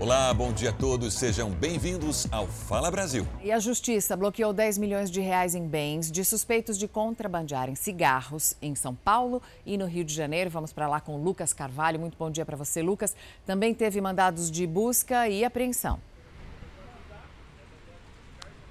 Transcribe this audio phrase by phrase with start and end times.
[0.00, 1.14] Olá, bom dia a todos.
[1.14, 3.24] Sejam bem-vindos ao Fala Brasil.
[3.40, 8.56] E a Justiça bloqueou 10 milhões de reais em bens de suspeitos de contrabandearem cigarros
[8.60, 10.50] em São Paulo e no Rio de Janeiro.
[10.50, 12.00] Vamos para lá com Lucas Carvalho.
[12.00, 13.14] Muito bom dia para você, Lucas.
[13.46, 16.00] Também teve mandados de busca e apreensão.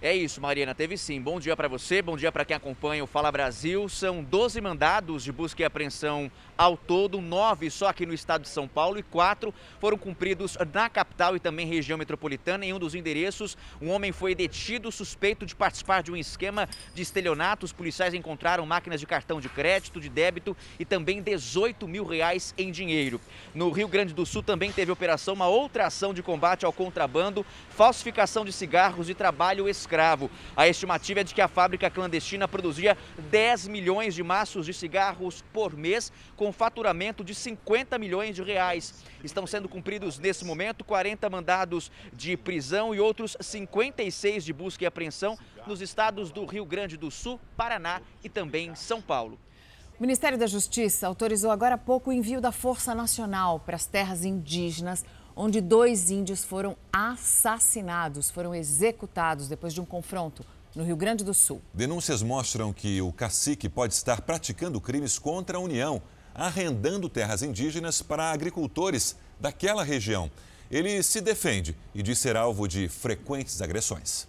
[0.06, 1.22] É isso, Mariana, teve sim.
[1.22, 3.88] Bom dia para você, bom dia para quem acompanha o Fala Brasil.
[3.88, 8.50] São 12 mandados de busca e apreensão ao todo, nove só aqui no estado de
[8.50, 12.66] São Paulo e quatro foram cumpridos na capital e também região metropolitana.
[12.66, 17.02] Em um dos endereços, um homem foi detido suspeito de participar de um esquema de
[17.02, 17.66] estelionato.
[17.66, 22.54] Os policiais encontraram máquinas de cartão de crédito, de débito e também 18 mil reais
[22.58, 23.22] em dinheiro.
[23.55, 27.46] No Rio Grande do Sul também teve operação, uma outra ação de combate ao contrabando,
[27.70, 30.30] falsificação de cigarros e trabalho escravo escravo.
[30.56, 32.98] A estimativa é de que a fábrica clandestina produzia
[33.30, 39.04] 10 milhões de maços de cigarros por mês, com faturamento de 50 milhões de reais.
[39.24, 44.88] Estão sendo cumpridos nesse momento 40 mandados de prisão e outros 56 de busca e
[44.88, 49.38] apreensão nos estados do Rio Grande do Sul, Paraná e também São Paulo.
[50.00, 53.85] O Ministério da Justiça autorizou agora há pouco o envio da Força Nacional para as
[53.85, 60.45] terras indígenas onde dois índios foram assassinados, foram executados depois de um confronto
[60.76, 61.62] no Rio Grande do Sul.
[61.73, 66.01] Denúncias mostram que o cacique pode estar praticando crimes contra a União,
[66.34, 70.31] arrendando terras indígenas para agricultores daquela região.
[70.72, 74.28] Ele se defende e diz ser alvo de frequentes agressões.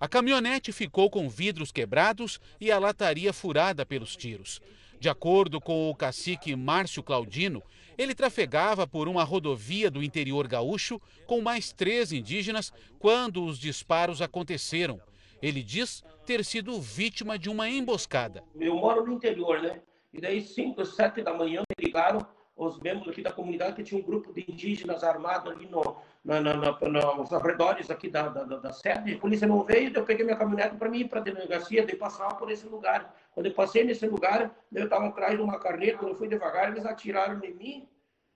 [0.00, 4.60] A caminhonete ficou com vidros quebrados e a lataria furada pelos tiros.
[4.98, 7.62] De acordo com o cacique Márcio Claudino,
[8.00, 14.22] ele trafegava por uma rodovia do interior gaúcho com mais três indígenas quando os disparos
[14.22, 14.98] aconteceram.
[15.42, 18.42] Ele diz ter sido vítima de uma emboscada.
[18.58, 19.82] Eu moro no interior, né?
[20.14, 22.26] E daí, 5, 7 da manhã, me ligaram
[22.56, 26.40] os membros aqui da comunidade que tinha um grupo de indígenas armados ali no, na,
[26.40, 29.14] na, na, nos arredores aqui da, da, da, sede.
[29.14, 31.96] A polícia não veio, eu peguei minha caminhonete para mim ir para a delegacia, de
[31.96, 33.14] passar por esse lugar.
[33.32, 36.70] Quando eu passei nesse lugar, eu estava atrás de uma carneta, quando eu fui devagar,
[36.70, 37.88] eles atiraram em mim,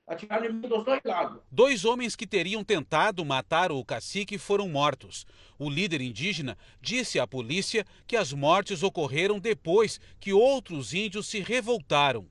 [0.06, 1.40] atiraram em mim dos dois lados.
[1.50, 5.26] Dois homens que teriam tentado matar o cacique foram mortos.
[5.58, 11.40] O líder indígena disse à polícia que as mortes ocorreram depois que outros índios se
[11.40, 12.26] revoltaram.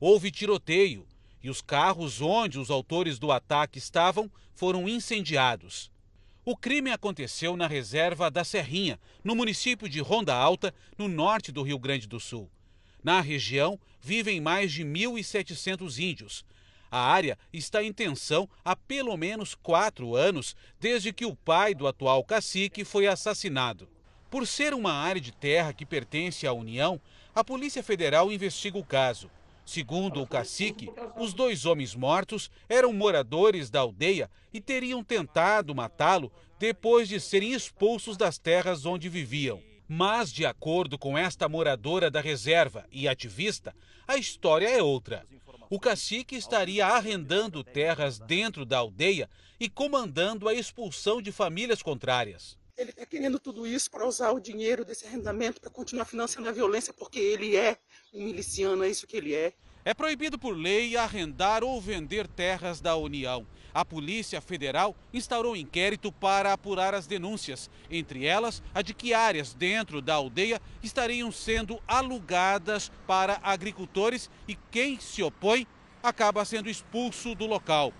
[0.00, 1.06] Houve tiroteio
[1.42, 5.90] e os carros onde os autores do ataque estavam foram incendiados.
[6.44, 11.62] O crime aconteceu na reserva da Serrinha, no município de Ronda Alta, no norte do
[11.62, 12.50] Rio Grande do Sul.
[13.04, 16.44] Na região vivem mais de 1.700 índios.
[16.90, 21.86] A área está em tensão há pelo menos quatro anos, desde que o pai do
[21.86, 23.88] atual cacique foi assassinado.
[24.30, 27.00] Por ser uma área de terra que pertence à União,
[27.34, 29.30] a Polícia Federal investiga o caso.
[29.64, 36.32] Segundo o cacique, os dois homens mortos eram moradores da aldeia e teriam tentado matá-lo
[36.58, 39.62] depois de serem expulsos das terras onde viviam.
[39.86, 43.74] Mas, de acordo com esta moradora da reserva e ativista,
[44.06, 45.26] a história é outra.
[45.70, 49.28] O cacique estaria arrendando terras dentro da aldeia
[49.60, 52.56] e comandando a expulsão de famílias contrárias.
[52.74, 56.52] Ele está querendo tudo isso para usar o dinheiro desse arrendamento para continuar financiando a
[56.52, 57.76] violência, porque ele é
[58.14, 59.52] um miliciano, é isso que ele é.
[59.84, 63.46] É proibido por lei arrendar ou vender terras da União.
[63.78, 69.14] A Polícia Federal instaurou um inquérito para apurar as denúncias, entre elas a de que
[69.14, 75.64] áreas dentro da aldeia estariam sendo alugadas para agricultores e quem se opõe
[76.02, 77.92] acaba sendo expulso do local.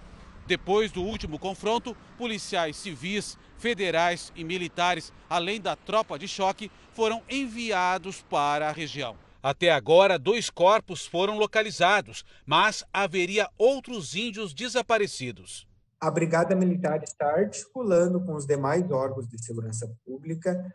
[0.49, 7.23] Depois do último confronto, policiais civis, federais e militares, além da tropa de choque, foram
[7.31, 9.17] enviados para a região.
[9.41, 15.68] Até agora, dois corpos foram localizados, mas haveria outros índios desaparecidos.
[16.01, 20.73] A Brigada Militar está articulando com os demais órgãos de segurança pública,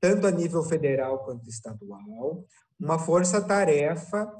[0.00, 2.44] tanto a nível federal quanto estadual,
[2.80, 4.32] uma força-tarefa,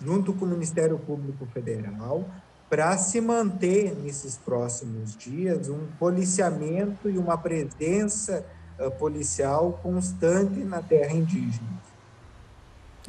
[0.00, 2.24] junto com o Ministério Público Federal,
[2.68, 8.46] para se manter nesses próximos dias um policiamento e uma presença
[8.78, 11.89] uh, policial constante na terra indígena.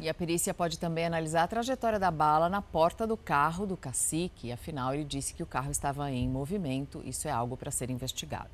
[0.02, 3.76] E a perícia pode também analisar a trajetória da bala na porta do carro do
[3.76, 4.50] cacique.
[4.50, 7.00] Afinal, ele disse que o carro estava em movimento.
[7.04, 8.50] Isso é algo para ser investigado.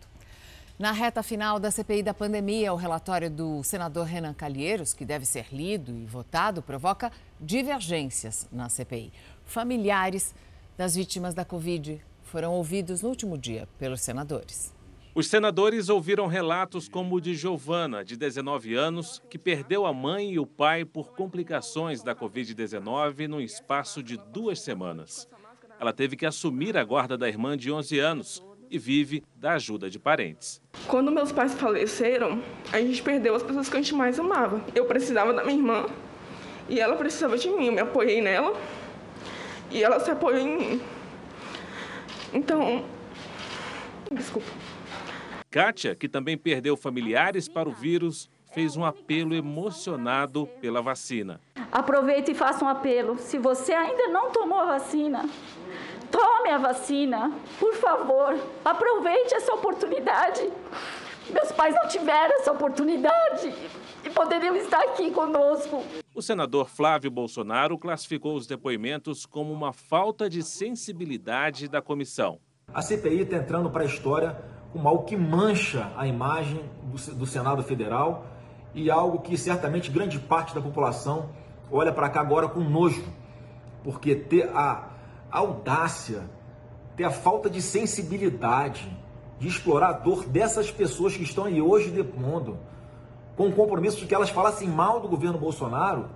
[0.79, 5.25] Na reta final da CPI da pandemia, o relatório do senador Renan Calheiros, que deve
[5.25, 7.11] ser lido e votado, provoca
[7.41, 9.11] divergências na CPI.
[9.47, 10.35] Familiares
[10.77, 14.77] das vítimas da Covid foram ouvidos no último dia pelos senadores.
[15.19, 20.35] Os senadores ouviram relatos como o de Giovana, de 19 anos, que perdeu a mãe
[20.35, 25.29] e o pai por complicações da Covid-19 no espaço de duas semanas.
[25.81, 29.91] Ela teve que assumir a guarda da irmã de 11 anos, e vive da ajuda
[29.91, 30.63] de parentes.
[30.87, 32.41] Quando meus pais faleceram,
[32.73, 34.63] a gente perdeu as pessoas que a gente mais amava.
[34.73, 35.87] Eu precisava da minha irmã
[36.69, 37.67] e ela precisava de mim.
[37.67, 38.57] Eu me apoiei nela
[39.69, 40.83] e ela se apoiou em mim.
[42.33, 42.85] Então,
[44.13, 44.78] desculpa.
[45.51, 51.41] Kátia, que também perdeu familiares para o vírus, fez um apelo emocionado pela vacina.
[51.73, 53.19] Aproveite e faça um apelo.
[53.19, 55.27] Se você ainda não tomou a vacina,
[56.11, 58.39] tome a vacina, por favor.
[58.63, 60.53] Aproveite essa oportunidade.
[61.31, 63.55] Meus pais não tiveram essa oportunidade
[64.05, 65.83] e poderiam estar aqui conosco.
[66.15, 72.39] O senador Flávio Bolsonaro classificou os depoimentos como uma falta de sensibilidade da comissão.
[72.73, 77.27] A CPI está entrando para a história como algo que mancha a imagem do, do
[77.27, 78.27] Senado Federal
[78.75, 81.31] e algo que certamente grande parte da população
[81.71, 83.05] olha para cá agora com nojo,
[83.83, 84.89] porque ter a
[85.31, 86.29] audácia,
[86.97, 88.91] ter a falta de sensibilidade
[89.39, 92.59] de explorar a dor dessas pessoas que estão aí hoje depondo,
[93.37, 96.09] com o compromisso de que elas falassem mal do governo Bolsonaro,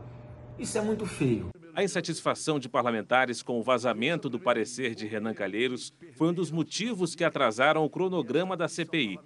[0.59, 1.51] isso é muito feio.
[1.75, 6.51] A insatisfação de parlamentares com o vazamento do parecer de Renan Calheiros foi um dos
[6.51, 9.19] motivos que atrasaram o cronograma da CPI.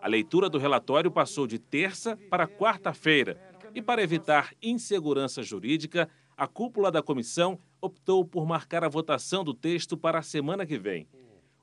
[0.00, 3.40] A leitura do relatório passou de terça para quarta-feira.
[3.72, 9.54] E para evitar insegurança jurídica, a cúpula da comissão optou por marcar a votação do
[9.54, 11.06] texto para a semana que vem.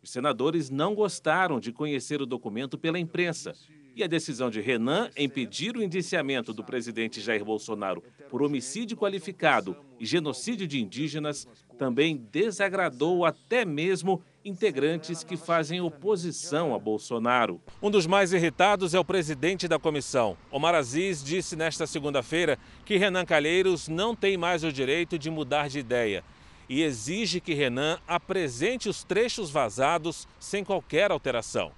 [0.01, 3.53] Os senadores não gostaram de conhecer o documento pela imprensa
[3.95, 8.97] e a decisão de Renan em pedir o indiciamento do presidente Jair Bolsonaro por homicídio
[8.97, 11.47] qualificado e genocídio de indígenas
[11.77, 17.62] também desagradou até mesmo integrantes que fazem oposição a Bolsonaro.
[17.81, 20.38] Um dos mais irritados é o presidente da comissão.
[20.50, 25.68] Omar Aziz disse nesta segunda-feira que Renan Calheiros não tem mais o direito de mudar
[25.68, 26.24] de ideia
[26.69, 31.71] e exige que Renan apresente os trechos vazados sem qualquer alteração.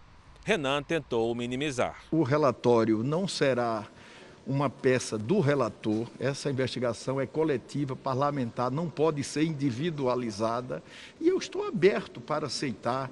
[0.44, 2.04] Renan tentou minimizar.
[2.12, 3.88] O relatório não será
[4.46, 10.82] uma peça do relator, essa investigação é coletiva, parlamentar, não pode ser individualizada
[11.20, 13.10] e eu estou aberto para aceitar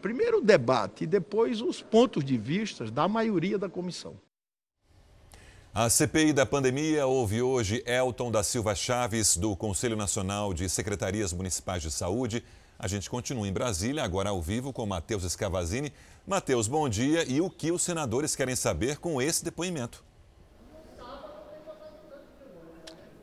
[0.00, 4.14] primeiro o debate e depois os pontos de vista da maioria da comissão.
[5.74, 11.32] A CPI da pandemia ouve hoje Elton da Silva Chaves, do Conselho Nacional de Secretarias
[11.32, 12.42] Municipais de Saúde.
[12.78, 15.92] A gente continua em Brasília, agora ao vivo, com Matheus Escavazini.
[16.28, 17.24] Matheus, bom dia.
[17.26, 20.04] E o que os senadores querem saber com esse depoimento?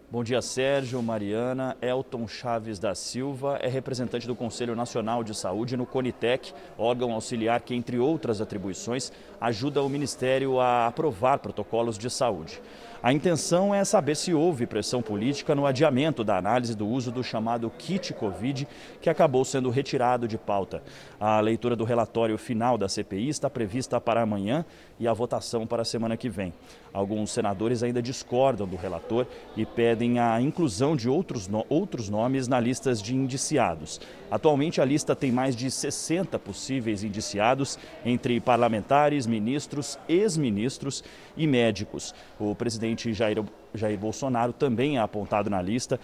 [0.09, 1.77] Bom dia, Sérgio, Mariana.
[1.83, 7.61] Elton Chaves da Silva é representante do Conselho Nacional de Saúde no Conitec, órgão auxiliar
[7.61, 12.59] que, entre outras atribuições, ajuda o Ministério a aprovar protocolos de saúde.
[13.05, 17.23] A intenção é saber se houve pressão política no adiamento da análise do uso do
[17.23, 18.67] chamado kit Covid,
[18.99, 20.81] que acabou sendo retirado de pauta.
[21.19, 24.65] A leitura do relatório final da CPI está prevista para amanhã
[24.99, 26.51] e a votação para a semana que vem.
[26.91, 32.47] Alguns senadores ainda discordam do relator e pedem a inclusão de outros, no, outros nomes
[32.47, 34.01] na lista de indiciados.
[34.31, 41.03] Atualmente, a lista tem mais de 60 possíveis indiciados, entre parlamentares, ministros, ex-ministros
[41.37, 42.15] e médicos.
[42.39, 43.43] O presidente Jair,
[43.73, 45.99] Jair Bolsonaro também é apontado na lista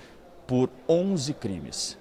[0.47, 1.97] por 11 crimes.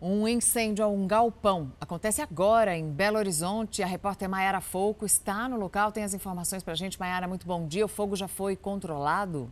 [0.00, 3.82] Um incêndio a um galpão acontece agora em Belo Horizonte.
[3.82, 7.00] A repórter Maiara Fouco está no local, tem as informações para a gente.
[7.00, 7.84] Maiara, muito bom dia.
[7.86, 9.50] O fogo já foi controlado?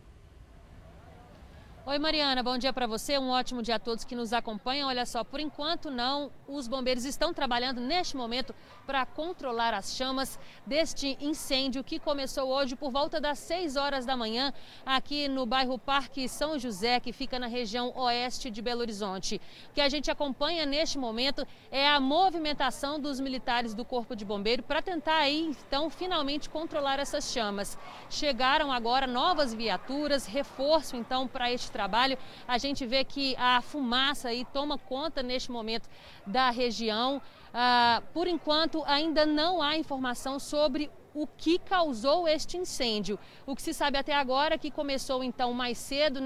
[1.85, 3.19] Oi, Mariana, bom dia para você.
[3.19, 4.87] Um ótimo dia a todos que nos acompanham.
[4.87, 8.55] Olha só, por enquanto não, os bombeiros estão trabalhando neste momento
[8.87, 14.15] para controlar as chamas deste incêndio que começou hoje por volta das 6 horas da
[14.15, 14.53] manhã
[14.85, 19.41] aqui no bairro Parque São José, que fica na região oeste de Belo Horizonte.
[19.69, 24.23] O que a gente acompanha neste momento é a movimentação dos militares do Corpo de
[24.23, 27.77] Bombeiro para tentar aí, então, finalmente controlar essas chamas.
[28.09, 34.29] Chegaram agora novas viaturas, reforço então para este trabalho, a gente vê que a fumaça
[34.29, 35.89] aí toma conta neste momento
[36.25, 37.21] da região.
[37.53, 43.19] Ah, por enquanto, ainda não há informação sobre o que causou este incêndio.
[43.45, 46.19] O que se sabe até agora é que começou então mais cedo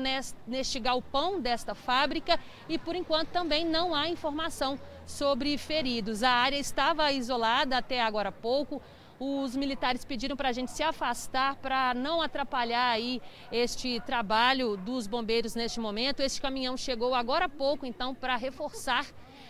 [0.46, 2.40] neste galpão desta fábrica
[2.70, 6.24] e por enquanto também não há informação sobre feridos.
[6.24, 8.82] A área estava isolada até agora há pouco.
[9.20, 13.20] Os militares pediram para a gente se afastar para não atrapalhar aí
[13.52, 16.22] este trabalho dos bombeiros neste momento.
[16.22, 19.06] Este caminhão chegou agora há pouco, então, para reforçar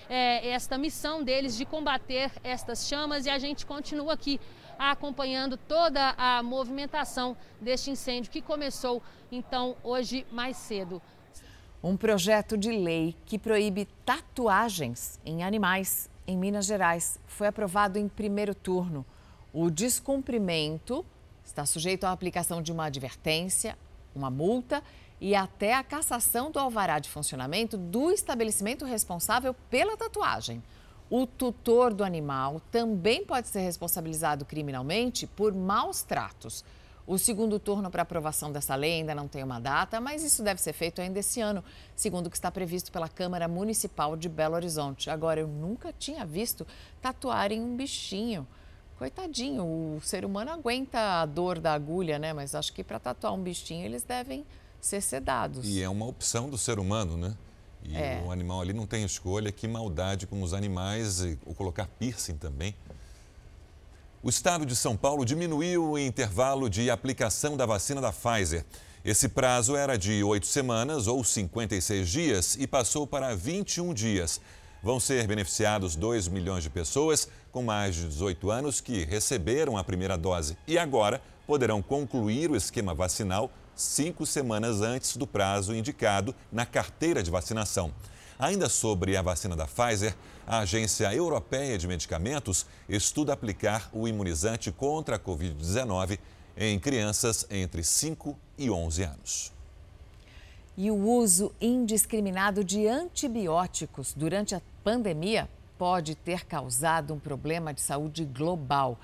[0.10, 4.40] é, esta missão deles de combater estas chamas e a gente continua aqui
[4.80, 11.02] acompanhando toda a movimentação deste incêndio que começou então hoje mais cedo.
[11.84, 17.20] Um projeto de lei que proíbe tatuagens em animais em Minas Gerais.
[17.26, 19.06] Foi aprovado em primeiro turno.
[19.60, 21.04] O descumprimento
[21.44, 23.76] está sujeito à aplicação de uma advertência,
[24.14, 24.84] uma multa
[25.20, 30.62] e até a cassação do alvará de funcionamento do estabelecimento responsável pela tatuagem.
[31.10, 36.64] O tutor do animal também pode ser responsabilizado criminalmente por maus tratos.
[37.08, 40.62] O segundo turno para aprovação dessa lei ainda não tem uma data, mas isso deve
[40.62, 41.64] ser feito ainda esse ano,
[41.96, 45.10] segundo o que está previsto pela Câmara Municipal de Belo Horizonte.
[45.10, 46.68] Agora, eu nunca tinha visto
[47.02, 48.46] tatuarem um bichinho.
[48.98, 52.34] Coitadinho, o ser humano aguenta a dor da agulha, né?
[52.34, 54.44] Mas acho que para tatuar um bichinho eles devem
[54.82, 55.68] ser sedados.
[55.68, 57.36] E é uma opção do ser humano, né?
[57.84, 58.24] E é.
[58.26, 59.52] o animal ali não tem escolha.
[59.52, 62.76] Que maldade com os animais, ou colocar piercing também.
[64.24, 68.66] O estado de São Paulo diminuiu o intervalo de aplicação da vacina da Pfizer.
[69.06, 74.42] Esse prazo era de oito semanas ou 56 dias e passou para 21 dias.
[74.82, 79.84] Vão ser beneficiados 2 milhões de pessoas com mais de 18 anos que receberam a
[79.84, 86.36] primeira dose e agora poderão concluir o esquema vacinal cinco semanas antes do prazo indicado
[86.52, 87.92] na carteira de vacinação.
[88.38, 94.72] Ainda sobre a vacina da Pfizer, a Agência Europeia de Medicamentos estuda aplicar o imunizante
[94.72, 96.20] contra a Covid-19
[96.56, 99.52] em crianças entre 5 e 11 anos.
[100.78, 107.82] E o uso indiscriminado de antibióticos durante a pandemia pode ter causado um problema de
[107.82, 109.00] saúde global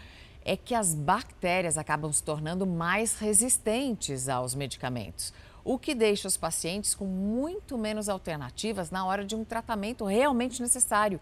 [0.45, 6.35] é que as bactérias acabam se tornando mais resistentes aos medicamentos, o que deixa os
[6.35, 11.19] pacientes com muito menos alternativas na hora de um tratamento realmente necessário.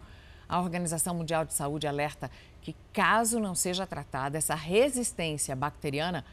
[0.49, 2.31] A Organização Mundial de Saúde alerta
[2.61, 6.25] que, caso não seja tratada, essa resistência bacteriana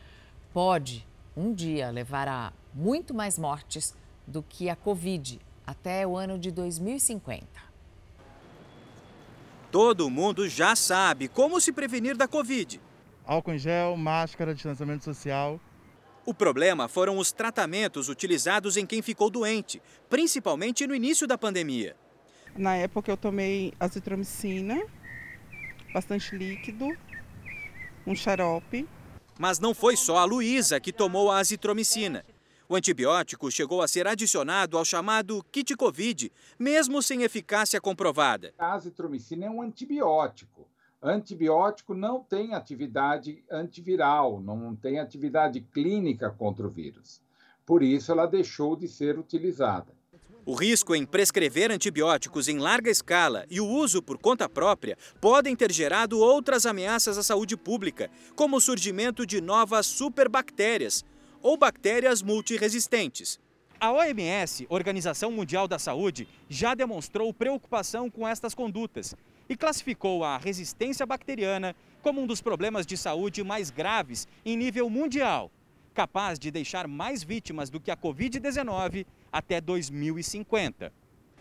[0.53, 1.07] pode
[1.37, 3.95] um dia levar a muito mais mortes
[4.27, 7.68] do que a Covid até o ano de 2050.
[9.71, 12.81] Todo mundo já sabe como se prevenir da Covid.
[13.27, 15.61] Álcool em gel, máscara, distanciamento social.
[16.25, 21.97] O problema foram os tratamentos utilizados em quem ficou doente, principalmente no início da pandemia.
[22.57, 24.83] Na época eu tomei azitromicina,
[25.93, 26.89] bastante líquido,
[28.07, 28.89] um xarope.
[29.39, 32.25] Mas não foi só a Luísa que tomou a azitromicina.
[32.71, 38.53] O antibiótico chegou a ser adicionado ao chamado kit Covid, mesmo sem eficácia comprovada.
[38.59, 40.69] A azitromicina é um antibiótico.
[41.03, 47.23] Antibiótico não tem atividade antiviral, não tem atividade clínica contra o vírus.
[47.65, 49.97] Por isso, ela deixou de ser utilizada.
[50.45, 55.57] O risco em prescrever antibióticos em larga escala e o uso por conta própria podem
[55.57, 61.05] ter gerado outras ameaças à saúde pública, como o surgimento de novas superbactérias,
[61.43, 63.39] ou bactérias multiresistentes.
[63.81, 69.15] A OMS, Organização Mundial da Saúde, já demonstrou preocupação com estas condutas
[69.49, 74.91] e classificou a resistência bacteriana como um dos problemas de saúde mais graves em nível
[74.91, 75.51] mundial,
[75.95, 80.93] capaz de deixar mais vítimas do que a Covid-19 até 2050.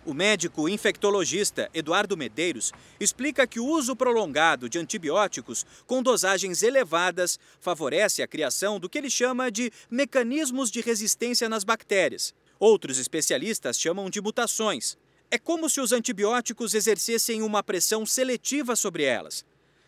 [0.07, 7.37] O médico infectologista Eduardo Medeiros explica que o uso prolongado de antibióticos com dosagens elevadas
[7.59, 12.33] favorece a criação do que ele chama de mecanismos de resistência nas bactérias.
[12.57, 14.97] Outros especialistas chamam de mutações.
[15.29, 19.43] É como se os antibióticos exercessem uma pressão seletiva sobre elas.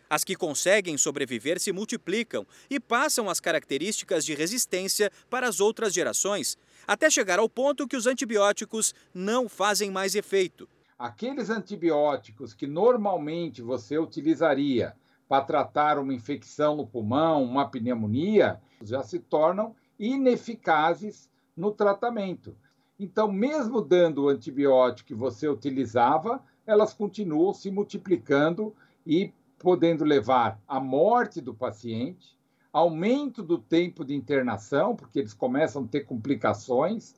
[0.10, 5.94] As que conseguem sobreviver se multiplicam e passam as características de resistência para as outras
[5.94, 6.58] gerações,
[6.90, 10.68] até chegar ao ponto que os antibióticos não fazem mais efeito.
[10.98, 14.96] Aqueles antibióticos que normalmente você utilizaria
[15.28, 22.58] para tratar uma infecção no pulmão, uma pneumonia, já se tornam ineficazes no tratamento.
[23.00, 30.60] Então, mesmo dando o antibiótico que você utilizava, elas continuam se multiplicando e podendo levar
[30.68, 32.36] à morte do paciente,
[32.72, 37.16] aumento do tempo de internação, porque eles começam a ter complicações.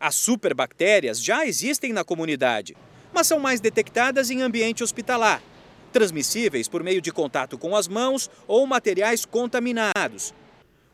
[0.00, 2.76] As superbactérias já existem na comunidade,
[3.12, 5.42] mas são mais detectadas em ambiente hospitalar,
[5.92, 10.34] transmissíveis por meio de contato com as mãos ou materiais contaminados.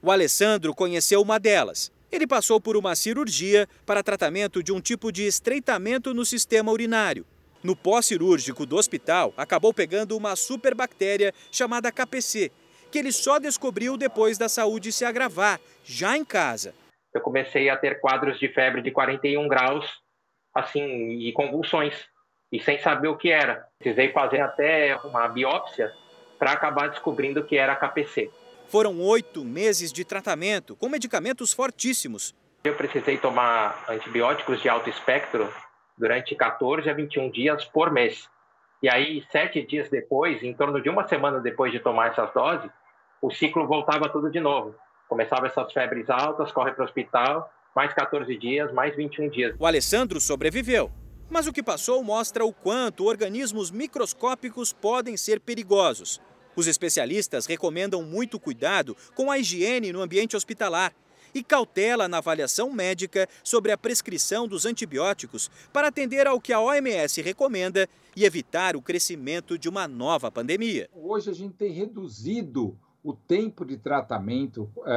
[0.02, 1.92] O Alessandro conheceu uma delas.
[2.10, 7.24] Ele passou por uma cirurgia para tratamento de um tipo de estreitamento no sistema urinário.
[7.62, 12.50] No pós-cirúrgico do hospital, acabou pegando uma superbactéria chamada KPC,
[12.90, 16.74] que ele só descobriu depois da saúde se agravar, já em casa.
[17.14, 19.86] Eu comecei a ter quadros de febre de 41 graus,
[20.54, 21.94] assim, e convulsões,
[22.52, 23.66] e sem saber o que era.
[23.78, 25.92] Precisei fazer até uma biópsia
[26.38, 28.30] para acabar descobrindo que era KPC.
[28.68, 32.34] Foram oito meses de tratamento com medicamentos fortíssimos.
[32.62, 35.52] Eu precisei tomar antibióticos de alto espectro
[35.98, 38.28] durante 14 a 21 dias por mês.
[38.82, 42.70] E aí, sete dias depois, em torno de uma semana depois de tomar essas doses,
[43.20, 44.74] o ciclo voltava tudo de novo.
[45.08, 49.56] Começava essas febres altas, corre para o hospital, mais 14 dias, mais 21 dias.
[49.58, 50.90] O Alessandro sobreviveu.
[51.28, 56.20] Mas o que passou mostra o quanto organismos microscópicos podem ser perigosos.
[56.56, 60.92] Os especialistas recomendam muito cuidado com a higiene no ambiente hospitalar
[61.32, 66.60] e cautela na avaliação médica sobre a prescrição dos antibióticos para atender ao que a
[66.60, 70.90] OMS recomenda e evitar o crescimento de uma nova pandemia.
[70.92, 74.90] Hoje a gente tem reduzido o tempo de tratamento é,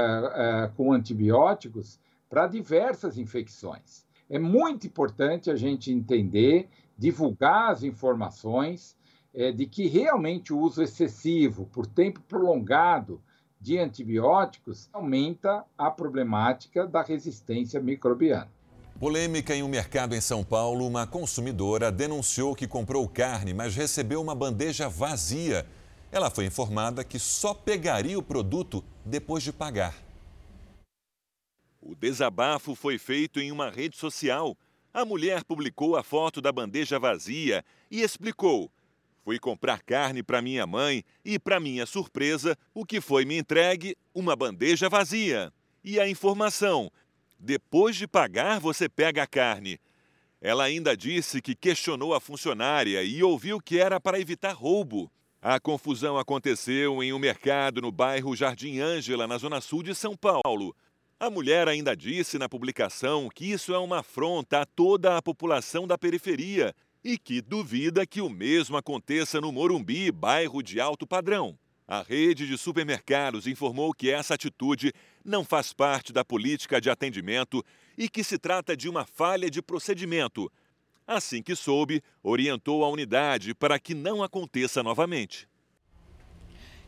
[0.65, 4.05] é, com antibióticos para diversas infecções.
[4.29, 6.67] É muito importante a gente entender,
[6.97, 8.95] divulgar as informações
[9.33, 13.21] é, de que realmente o uso excessivo por tempo prolongado
[13.59, 18.51] de antibióticos aumenta a problemática da resistência microbiana.
[18.99, 24.21] Polêmica em um mercado em São Paulo, uma consumidora denunciou que comprou carne, mas recebeu
[24.21, 25.65] uma bandeja vazia.
[26.13, 29.95] Ela foi informada que só pegaria o produto depois de pagar.
[31.81, 34.55] O desabafo foi feito em uma rede social.
[34.93, 38.69] A mulher publicou a foto da bandeja vazia e explicou:
[39.23, 43.97] Fui comprar carne para minha mãe e, para minha surpresa, o que foi me entregue?
[44.13, 45.51] Uma bandeja vazia.
[45.83, 46.91] E a informação:
[47.39, 49.79] depois de pagar, você pega a carne.
[50.39, 55.11] Ela ainda disse que questionou a funcionária e ouviu que era para evitar roubo.
[55.45, 60.15] A confusão aconteceu em um mercado no bairro Jardim Ângela, na zona sul de São
[60.15, 60.73] Paulo.
[61.19, 65.85] A mulher ainda disse na publicação que isso é uma afronta a toda a população
[65.85, 66.73] da periferia
[67.03, 71.59] e que duvida que o mesmo aconteça no Morumbi, bairro de alto padrão.
[71.85, 74.93] A rede de supermercados informou que essa atitude
[75.25, 77.61] não faz parte da política de atendimento
[77.97, 80.49] e que se trata de uma falha de procedimento.
[81.05, 85.47] Assim que soube, orientou a unidade para que não aconteça novamente.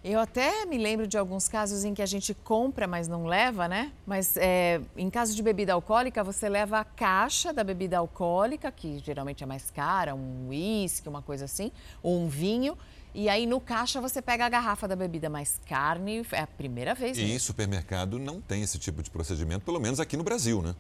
[0.08, 3.68] Eu até me lembro de alguns casos em que a gente compra, mas não leva,
[3.68, 3.92] né?
[4.06, 9.00] Mas é, em caso de bebida alcoólica, você leva a caixa da bebida alcoólica, que
[9.00, 11.72] geralmente é mais cara, um uísque, uma coisa assim,
[12.04, 12.78] ou um vinho.
[13.16, 16.94] E aí no caixa você pega a garrafa da bebida, mais carne é a primeira
[16.94, 17.18] vez.
[17.18, 20.76] E em supermercado não tem esse tipo de procedimento, pelo menos aqui no Brasil, né?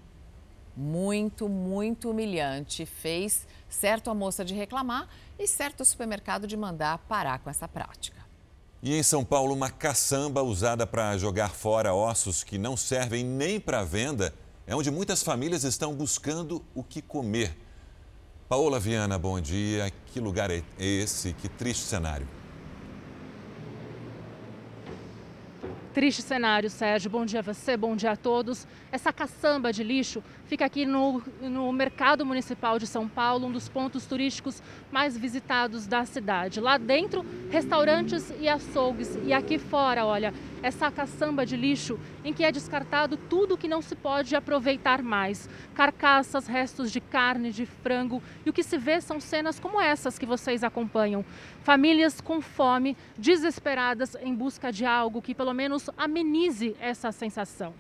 [0.76, 2.86] Muito, muito humilhante.
[2.86, 5.08] Fez certo a moça de reclamar
[5.40, 8.26] e certo o supermercado de mandar parar com essa prática.
[8.84, 13.60] E em São Paulo, uma caçamba usada para jogar fora ossos que não servem nem
[13.60, 14.34] para venda
[14.68, 17.56] é onde muitas famílias estão buscando o que comer.
[18.50, 19.92] Paola Viana, bom dia.
[20.08, 21.34] Que lugar é esse?
[21.34, 22.28] Que triste cenário.
[25.95, 27.10] Triste cenário, Sérgio.
[27.10, 28.67] Bom dia a você, bom dia a todos.
[28.91, 33.69] Essa caçamba de lixo fica aqui no, no Mercado Municipal de São Paulo, um dos
[33.69, 36.60] pontos turísticos mais visitados da cidade.
[36.60, 39.17] Lá dentro, restaurantes e açougues.
[39.23, 40.34] E aqui fora, olha,
[40.65, 45.47] essa caçamba de lixo em que é descartado tudo que não se pode aproveitar mais.
[45.75, 48.19] Carcaças, restos de carne, de frango.
[48.43, 51.23] E o que se vê são cenas como essas que vocês acompanham.
[51.62, 57.71] Famílias com fome, desesperadas em busca de algo que pelo menos amenize essa sensação.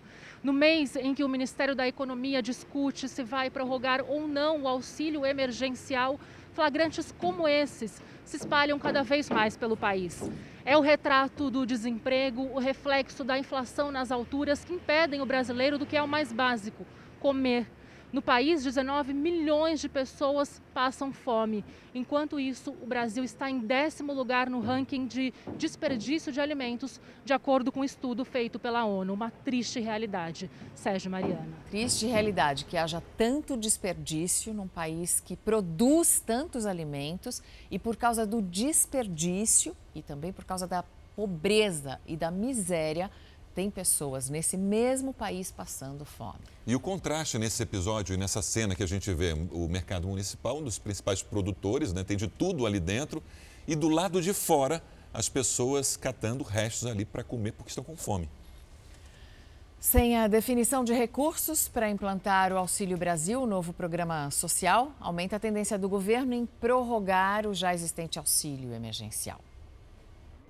[0.43, 4.67] No mês em que o Ministério da Economia discute se vai prorrogar ou não o
[4.67, 6.19] auxílio emergencial,
[6.53, 10.29] flagrantes como esses se espalham cada vez mais pelo país.
[10.67, 15.77] É o retrato do desemprego, o reflexo da inflação nas alturas que impedem o brasileiro
[15.77, 16.87] do que é o mais básico:
[17.19, 17.67] comer.
[18.15, 21.65] No país, 19 milhões de pessoas passam fome.
[21.93, 27.33] Enquanto isso, o Brasil está em décimo lugar no ranking de desperdício de alimentos, de
[27.33, 29.13] acordo com um estudo feito pela ONU.
[29.13, 30.49] Uma triste realidade.
[30.73, 31.45] Sérgio Mariana.
[31.69, 38.25] Triste realidade que haja tanto desperdício num país que produz tantos alimentos e por causa
[38.25, 40.85] do desperdício e também por causa da
[41.17, 43.11] pobreza e da miséria
[43.55, 46.39] tem pessoas nesse mesmo país passando fome.
[46.67, 50.57] E o contraste nesse episódio e nessa cena que a gente vê, o mercado municipal,
[50.57, 53.23] um dos principais produtores, né, tem de tudo ali dentro,
[53.65, 57.95] e do lado de fora, as pessoas catando restos ali para comer porque estão com
[57.95, 58.29] fome.
[59.79, 65.35] Sem a definição de recursos para implantar o Auxílio Brasil, o novo programa social, aumenta
[65.35, 69.39] a tendência do governo em prorrogar o já existente auxílio emergencial.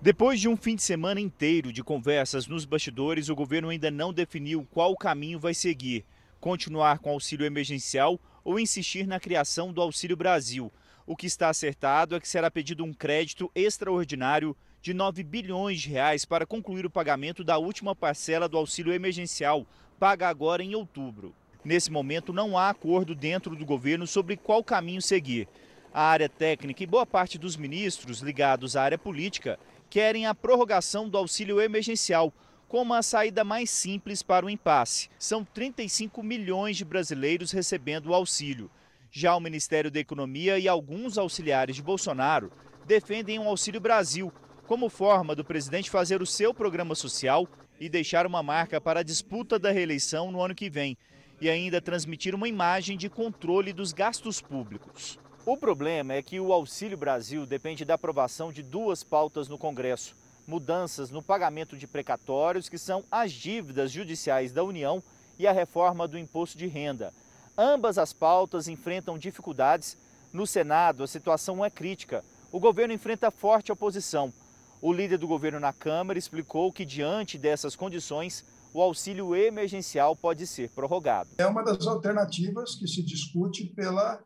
[0.01, 4.13] Depois de um fim de semana inteiro de conversas nos bastidores, o governo ainda não
[4.13, 6.05] definiu qual caminho vai seguir:
[6.39, 10.71] continuar com o auxílio emergencial ou insistir na criação do Auxílio Brasil.
[11.07, 15.89] O que está acertado é que será pedido um crédito extraordinário de 9 bilhões de
[15.89, 19.65] reais para concluir o pagamento da última parcela do auxílio emergencial,
[19.99, 21.33] paga agora em outubro.
[21.63, 25.47] Nesse momento, não há acordo dentro do governo sobre qual caminho seguir.
[25.91, 29.57] A área técnica e boa parte dos ministros ligados à área política
[29.95, 32.33] querem a prorrogação do auxílio emergencial
[32.67, 35.09] como a saída mais simples para o impasse.
[35.17, 38.69] São 35 milhões de brasileiros recebendo o auxílio.
[39.09, 42.51] Já o Ministério da Economia e alguns auxiliares de Bolsonaro
[42.85, 44.33] defendem um Auxílio Brasil
[44.67, 47.47] como forma do presidente fazer o seu programa social
[47.79, 50.97] e deixar uma marca para a disputa da reeleição no ano que vem
[51.39, 55.17] e ainda transmitir uma imagem de controle dos gastos públicos.
[55.47, 60.15] O problema é que o Auxílio Brasil depende da aprovação de duas pautas no Congresso:
[60.47, 65.03] mudanças no pagamento de precatórios, que são as dívidas judiciais da União,
[65.37, 67.13] e a reforma do imposto de renda.
[67.55, 69.95] Ambas as pautas enfrentam dificuldades.
[70.33, 72.25] No Senado, a situação é crítica.
[72.51, 74.33] O governo enfrenta forte oposição.
[74.81, 80.47] O líder do governo na Câmara explicou que, diante dessas condições, o auxílio emergencial pode
[80.47, 81.29] ser prorrogado.
[81.37, 84.19] É uma das alternativas que se discute pela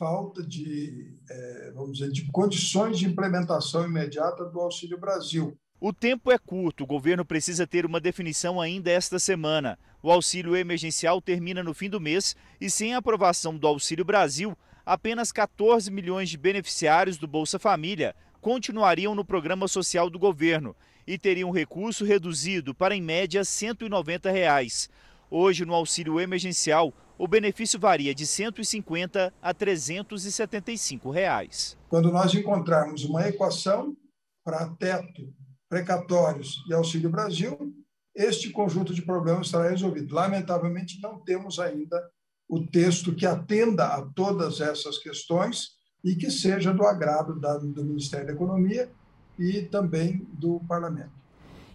[0.00, 5.54] falta de, é, vamos dizer, de condições de implementação imediata do Auxílio Brasil.
[5.78, 9.78] O tempo é curto, o governo precisa ter uma definição ainda esta semana.
[10.02, 15.30] O auxílio emergencial termina no fim do mês e, sem aprovação do Auxílio Brasil, apenas
[15.30, 20.74] 14 milhões de beneficiários do Bolsa Família continuariam no programa social do governo
[21.06, 24.88] e teriam recurso reduzido para, em média, 190 reais.
[25.30, 31.76] Hoje, no auxílio emergencial, o benefício varia de R$ 150 a 375 reais.
[31.90, 33.94] Quando nós encontrarmos uma equação
[34.42, 35.30] para teto,
[35.68, 37.74] precatórios e Auxílio Brasil,
[38.16, 40.14] este conjunto de problemas estará resolvido.
[40.14, 42.02] Lamentavelmente, não temos ainda
[42.48, 48.28] o texto que atenda a todas essas questões e que seja do agrado do Ministério
[48.28, 48.90] da Economia
[49.38, 51.12] e também do parlamento.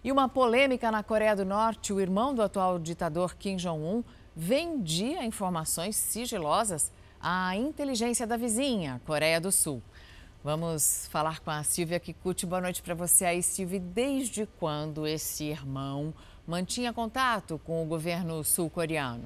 [0.02, 4.02] E uma polêmica na Coreia do Norte: o irmão do atual ditador Kim Jong-un
[4.36, 9.82] vendia informações sigilosas à inteligência da vizinha, Coreia do Sul.
[10.44, 12.44] Vamos falar com a Silvia Kikuchi.
[12.44, 13.80] Boa noite para você aí, Silvia.
[13.80, 16.12] Desde quando esse irmão
[16.46, 19.24] mantinha contato com o governo sul-coreano?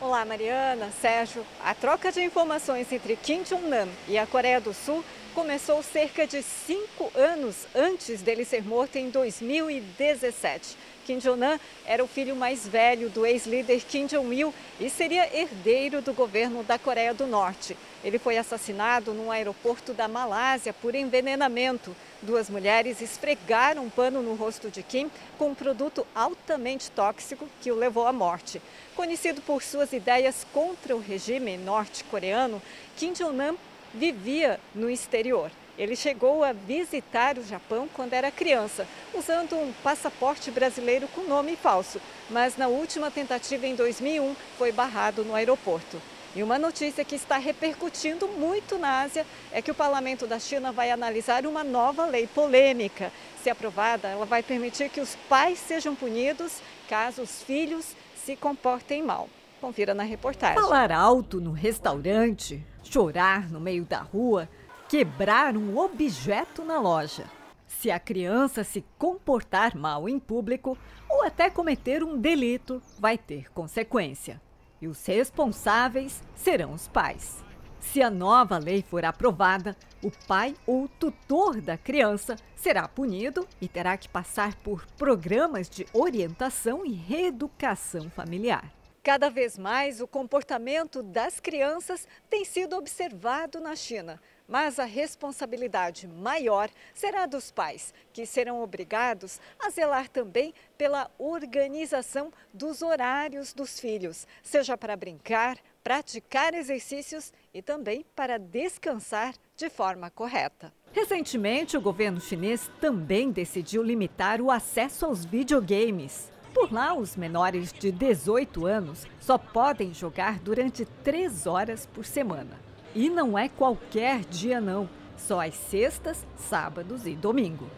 [0.00, 1.44] Olá, Mariana, Sérgio.
[1.62, 6.42] A troca de informações entre Kim Jong-nam e a Coreia do Sul começou cerca de
[6.42, 10.76] cinco anos antes dele ser morto em 2017.
[11.04, 16.14] Kim Jong-un era o filho mais velho do ex-líder Kim Jong-il e seria herdeiro do
[16.14, 17.76] governo da Coreia do Norte.
[18.02, 21.94] Ele foi assassinado no aeroporto da Malásia por envenenamento.
[22.22, 27.70] Duas mulheres esfregaram um pano no rosto de Kim com um produto altamente tóxico que
[27.70, 28.60] o levou à morte.
[28.96, 32.62] Conhecido por suas ideias contra o regime norte-coreano,
[32.96, 33.56] Kim Jong-nam
[33.92, 35.50] vivia no exterior.
[35.76, 41.56] Ele chegou a visitar o Japão quando era criança, usando um passaporte brasileiro com nome
[41.56, 46.00] falso, mas na última tentativa em 2001 foi barrado no aeroporto.
[46.36, 50.72] E uma notícia que está repercutindo muito na Ásia é que o parlamento da China
[50.72, 53.12] vai analisar uma nova lei polêmica.
[53.42, 59.02] Se aprovada, ela vai permitir que os pais sejam punidos caso os filhos se comportem
[59.02, 59.28] mal.
[59.60, 60.60] Confira na reportagem.
[60.60, 64.48] Falar alto no restaurante, chorar no meio da rua,
[64.88, 67.24] quebrar um objeto na loja.
[67.66, 73.50] Se a criança se comportar mal em público ou até cometer um delito, vai ter
[73.52, 74.40] consequência
[74.80, 77.42] e os responsáveis serão os pais.
[77.80, 83.68] Se a nova lei for aprovada, o pai ou tutor da criança será punido e
[83.68, 88.70] terá que passar por programas de orientação e reeducação familiar.
[89.02, 96.06] Cada vez mais, o comportamento das crianças tem sido observado na China mas a responsabilidade
[96.06, 103.80] maior será dos pais, que serão obrigados a zelar também pela organização dos horários dos
[103.80, 110.72] filhos, seja para brincar, praticar exercícios e também para descansar de forma correta.
[110.92, 116.32] Recentemente, o governo chinês também decidiu limitar o acesso aos videogames.
[116.54, 122.56] Por lá, os menores de 18 anos só podem jogar durante três horas por semana.
[122.94, 124.88] E não é qualquer dia, não.
[125.16, 127.68] Só às sextas, sábados e domingo.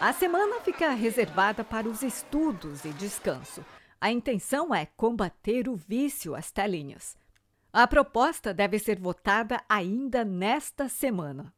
[0.00, 3.64] A semana fica reservada para os estudos e descanso.
[4.00, 7.16] A intenção é combater o vício às telinhas.
[7.72, 11.52] A proposta deve ser votada ainda nesta semana.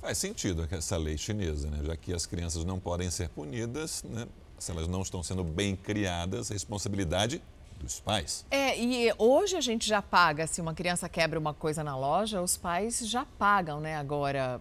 [0.00, 1.80] Faz sentido essa lei chinesa, né?
[1.84, 4.26] já que as crianças não podem ser punidas, né?
[4.58, 7.42] se elas não estão sendo bem criadas, a responsabilidade
[7.82, 8.44] dos pais.
[8.50, 12.40] É, e hoje a gente já paga, se uma criança quebra uma coisa na loja,
[12.40, 13.96] os pais já pagam, né?
[13.96, 14.60] Agora,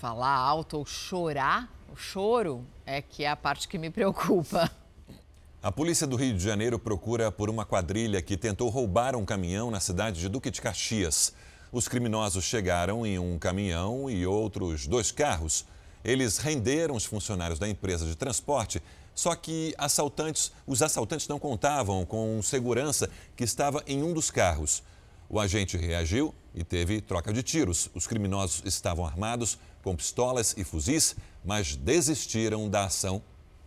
[0.00, 4.70] falar alto ou chorar, o choro é que é a parte que me preocupa.
[5.62, 9.70] A polícia do Rio de Janeiro procura por uma quadrilha que tentou roubar um caminhão
[9.70, 11.32] na cidade de Duque de Caxias.
[11.72, 15.64] Os criminosos chegaram em um caminhão e outros dois carros.
[16.04, 18.82] Eles renderam os funcionários da empresa de transporte,
[19.14, 24.82] só que assaltantes, os assaltantes não contavam com segurança que estava em um dos carros.
[25.28, 27.90] O agente reagiu e teve troca de tiros.
[27.94, 33.22] Os criminosos estavam armados com pistolas e fuzis, mas desistiram da ação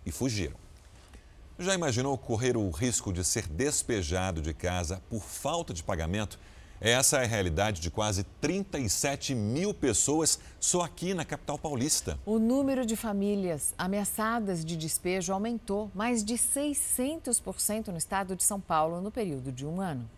[0.06, 0.56] e fugiram.
[1.60, 6.40] Já imaginou correr o risco de ser despejado de casa por falta de pagamento?
[6.80, 12.20] Essa é a realidade de quase 37 mil pessoas só aqui na capital paulista.
[12.26, 18.60] O número de famílias ameaçadas de despejo aumentou mais de 600% no estado de São
[18.62, 20.10] Paulo no período de um ano.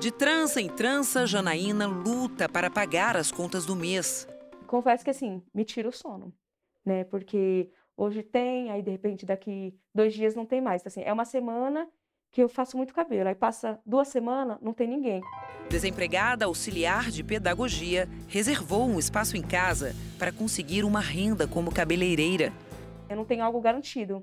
[0.00, 4.26] De trança em trança, Janaína luta para pagar as contas do mês.
[4.66, 6.32] Confesso que assim, me tira o sono
[6.86, 7.02] né?
[7.04, 10.80] Porque hoje tem, aí de repente daqui dois dias não tem mais.
[10.80, 11.88] Então, assim, é uma semana
[12.30, 15.22] que eu faço muito cabelo, aí passa duas semanas, não tem ninguém.
[15.70, 22.52] Desempregada auxiliar de pedagogia, reservou um espaço em casa para conseguir uma renda como cabeleireira.
[23.08, 24.22] Eu não tenho algo garantido.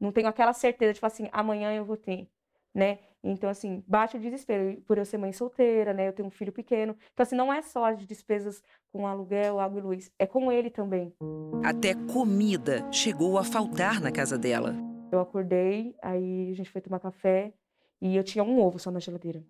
[0.00, 2.28] Não tenho aquela certeza de, tipo assim, amanhã eu vou ter,
[2.74, 2.98] né?
[3.22, 6.08] Então, assim, bate o desespero por eu ser mãe solteira, né?
[6.08, 6.96] Eu tenho um filho pequeno.
[7.12, 10.70] Então, assim, não é só as despesas com aluguel, água e luz, é com ele
[10.70, 11.14] também.
[11.62, 14.74] Até comida chegou a faltar na casa dela.
[15.10, 17.52] Eu acordei, aí a gente foi tomar café
[18.00, 19.44] e eu tinha um ovo só na geladeira.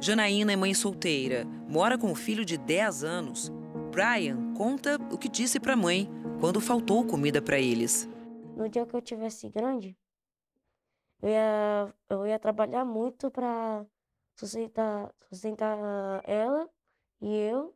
[0.00, 3.52] Janaína é mãe solteira, mora com um filho de 10 anos.
[3.92, 6.08] Brian conta o que disse para a mãe
[6.40, 8.08] quando faltou comida para eles.
[8.56, 9.96] No dia que eu tivesse grande,
[11.22, 13.86] eu ia, eu ia trabalhar muito para
[14.34, 15.78] sustentar, sustentar
[16.24, 16.68] ela
[17.20, 17.72] e eu,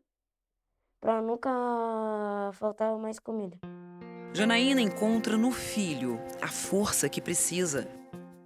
[1.00, 1.50] para nunca
[2.54, 3.56] faltar mais comida.
[4.32, 7.88] Janaína encontra no filho a força que precisa.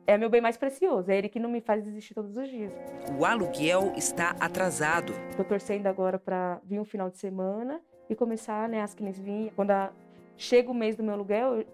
[0.06, 2.72] É meu bem mais precioso, é ele que não me faz desistir todos os dias.
[3.18, 5.12] O aluguel está atrasado.
[5.30, 9.52] Estou torcendo agora para vir um final de semana e começar, né, as clientes virem.
[9.54, 9.92] Quando a...
[10.36, 11.66] chega o mês do meu aluguel, eu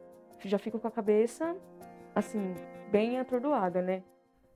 [0.45, 1.57] já fico com a cabeça
[2.15, 2.55] assim,
[2.91, 4.03] bem atordoada, né?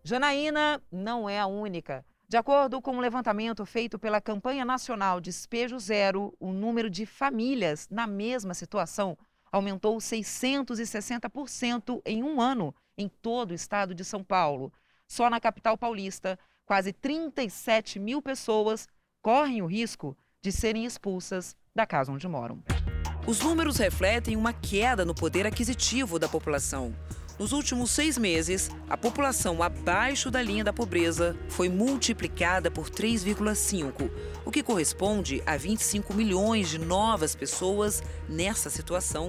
[0.03, 2.05] Janaína não é a única.
[2.27, 7.89] De acordo com um levantamento feito pela Campanha Nacional Despejo Zero, o número de famílias
[7.91, 9.19] na mesma situação
[9.51, 14.73] aumentou 660% em um ano em todo o estado de São Paulo.
[15.07, 18.87] Só na capital paulista, quase 37 mil pessoas
[19.23, 22.63] correm o risco de serem expulsas da casa onde moram.
[23.27, 26.95] Os números refletem uma queda no poder aquisitivo da população.
[27.41, 34.11] Nos últimos seis meses, a população abaixo da linha da pobreza foi multiplicada por 3,5,
[34.45, 39.27] o que corresponde a 25 milhões de novas pessoas nessa situação.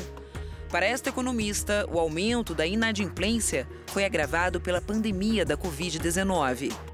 [0.70, 6.91] Para esta economista, o aumento da inadimplência foi agravado pela pandemia da Covid-19.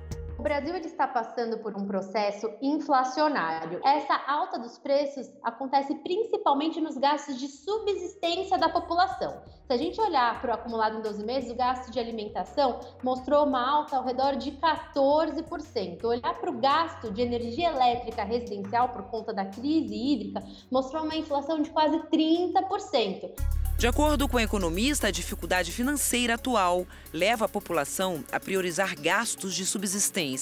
[0.48, 3.82] O Brasil ele está passando por um processo inflacionário.
[3.84, 9.42] Essa alta dos preços acontece principalmente nos gastos de subsistência da população.
[9.66, 13.46] Se a gente olhar para o acumulado em 12 meses, o gasto de alimentação mostrou
[13.46, 16.06] uma alta ao redor de 14%.
[16.06, 21.18] Olhar para o gasto de energia elétrica residencial por conta da crise hídrica mostrou uma
[21.18, 23.34] inflação de quase 30%.
[23.78, 29.54] De acordo com a economista, a dificuldade financeira atual leva a população a priorizar gastos
[29.54, 30.37] de subsistência.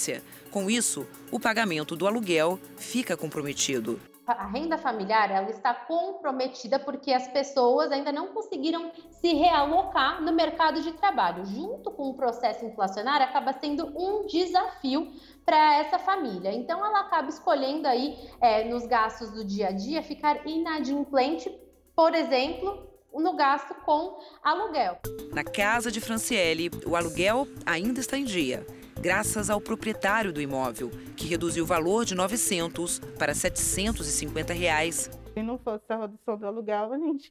[0.51, 3.99] Com isso, o pagamento do aluguel fica comprometido.
[4.27, 10.33] A renda familiar ela está comprometida porque as pessoas ainda não conseguiram se realocar no
[10.33, 11.45] mercado de trabalho.
[11.45, 15.11] Junto com o processo inflacionário, acaba sendo um desafio
[15.45, 16.51] para essa família.
[16.51, 21.51] Então, ela acaba escolhendo aí, é, nos gastos do dia a dia, ficar inadimplente,
[21.95, 24.97] por exemplo, no gasto com aluguel.
[25.31, 28.65] Na casa de Franciele, o aluguel ainda está em dia,
[28.99, 35.09] graças ao proprietário do imóvel, que reduziu o valor de 900 para 750 reais.
[35.33, 37.29] Se não fosse a redução do aluguel, a gente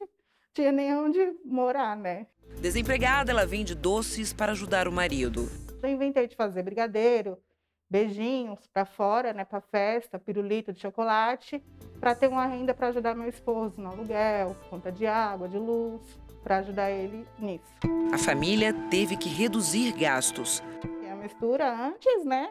[0.53, 2.27] tinha nem onde morar, né?
[2.61, 5.49] Desempregada, ela vende doces para ajudar o marido.
[5.83, 7.37] Eu inventei de fazer brigadeiro,
[7.91, 11.63] beijinhos para fora, né, para festa, pirulito de chocolate,
[12.01, 16.03] para ter uma renda para ajudar meu esposo no aluguel, conta de água, de luz,
[16.43, 17.65] para ajudar ele nisso.
[18.13, 20.63] A família teve que reduzir gastos.
[21.25, 22.51] Mistura antes, né?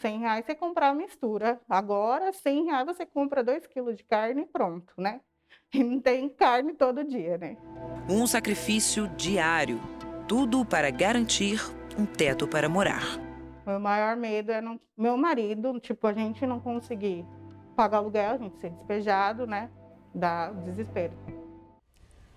[0.00, 1.60] 100 reais você comprar a mistura.
[1.68, 5.20] Agora, 100 reais você compra 2 quilos de carne e pronto, né?
[5.74, 7.58] E não tem carne todo dia, né?
[8.08, 9.78] Um sacrifício diário.
[10.26, 11.60] Tudo para garantir
[11.98, 13.02] um teto para morar.
[13.66, 17.26] Meu maior medo é não, meu marido, tipo, a gente não conseguir
[17.76, 19.68] pagar aluguel, a gente ser despejado, né?
[20.14, 21.12] Dá desespero.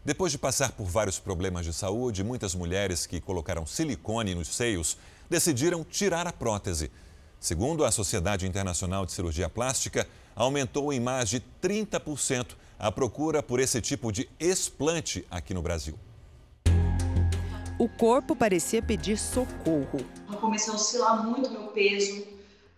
[0.04, 4.98] Depois de passar por vários problemas de saúde, muitas mulheres que colocaram silicone nos seios
[5.32, 6.91] decidiram tirar a prótese.
[7.39, 13.58] Segundo a Sociedade Internacional de Cirurgia Plástica, aumentou em mais de 30% a procura por
[13.62, 15.98] esse tipo de explante aqui no Brasil.
[17.80, 20.06] O corpo parecia pedir socorro.
[20.30, 22.28] Eu comecei a oscilar muito meu peso,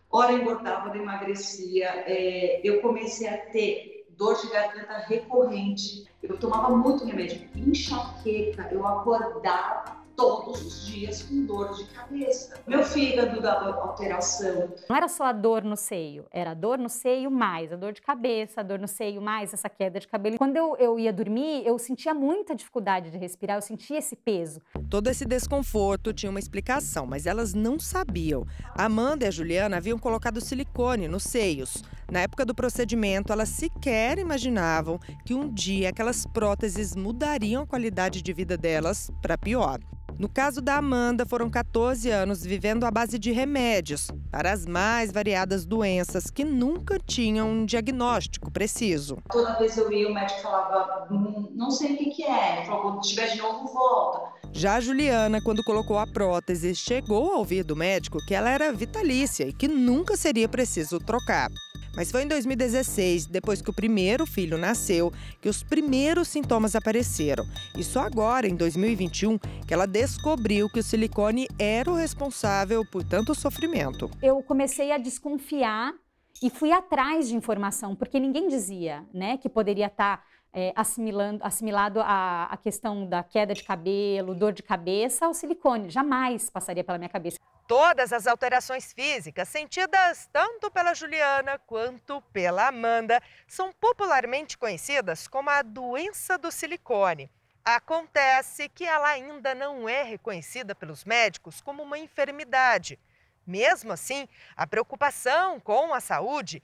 [0.10, 1.89] hora engordava, hora emagrecia.
[2.06, 6.06] É, eu comecei a ter dor de garganta recorrente.
[6.22, 12.62] Eu tomava muito remédio, enxaqueca, eu acordava todos os dias com dor de cabeça.
[12.67, 14.73] Meu fígado dava alteração.
[14.89, 17.93] Não era só a dor no seio, era a dor no seio mais a dor
[17.93, 20.38] de cabeça, a dor no seio mais essa queda de cabelo.
[20.38, 24.62] Quando eu, eu ia dormir, eu sentia muita dificuldade de respirar, eu sentia esse peso.
[24.89, 28.45] Todo esse desconforto tinha uma explicação, mas elas não sabiam.
[28.76, 31.84] A Amanda e a Juliana haviam colocado silicone nos seios.
[32.12, 38.21] Na época do procedimento, elas sequer imaginavam que um dia aquelas próteses mudariam a qualidade
[38.21, 39.80] de vida delas para pior.
[40.17, 45.12] No caso da Amanda, foram 14 anos vivendo à base de remédios para as mais
[45.12, 49.17] variadas doenças que nunca tinham um diagnóstico preciso.
[49.32, 52.58] Toda vez eu ia, o médico falava, "Hum, não sei o que, que é.
[52.58, 54.21] Ele falou, quando tiver de novo, volta.
[54.52, 58.71] Já a Juliana, quando colocou a prótese, chegou a ouvir do médico que ela era
[58.71, 61.49] vitalícia e que nunca seria preciso trocar.
[61.96, 67.46] Mas foi em 2016, depois que o primeiro filho nasceu, que os primeiros sintomas apareceram.
[67.78, 73.04] E só agora, em 2021, que ela descobriu que o silicone era o responsável por
[73.04, 74.10] tanto sofrimento.
[74.22, 75.94] Eu comecei a desconfiar
[76.42, 82.00] e fui atrás de informação, porque ninguém dizia né, que poderia estar é, assimilando, assimilado
[82.02, 85.90] a, a questão da queda de cabelo, dor de cabeça ao silicone.
[85.90, 87.40] Jamais passaria pela minha cabeça.
[87.67, 95.49] Todas as alterações físicas sentidas tanto pela Juliana quanto pela Amanda são popularmente conhecidas como
[95.49, 97.32] a doença do silicone.
[97.63, 102.99] Acontece que ela ainda não é reconhecida pelos médicos como uma enfermidade.
[103.47, 106.62] Mesmo assim, a preocupação com a saúde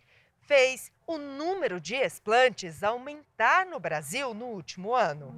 [0.50, 5.32] fez o número de explantes aumentar no Brasil no último ano.